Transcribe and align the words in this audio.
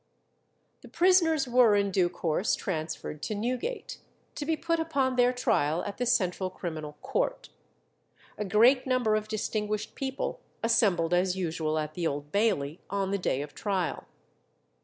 The 0.81 0.87
prisoners 0.87 1.47
were 1.47 1.75
in 1.75 1.91
due 1.91 2.09
course 2.09 2.55
transferred 2.55 3.21
to 3.21 3.35
Newgate, 3.35 3.99
to 4.33 4.47
be 4.47 4.57
put 4.57 4.79
upon 4.79 5.15
their 5.15 5.31
trial 5.31 5.83
at 5.83 5.97
the 5.99 6.07
Central 6.07 6.49
Criminal 6.49 6.97
Court. 7.03 7.49
A 8.35 8.43
great 8.43 8.87
number 8.87 9.13
of 9.13 9.27
distinguished 9.27 9.93
people 9.93 10.41
assembled 10.63 11.13
as 11.13 11.37
usual 11.37 11.77
at 11.77 11.93
the 11.93 12.07
Old 12.07 12.31
Bailey 12.31 12.79
on 12.89 13.11
the 13.11 13.19
day 13.19 13.43
of 13.43 13.53
trial. 13.53 14.07